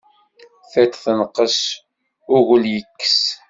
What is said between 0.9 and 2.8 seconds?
tenqes, ugel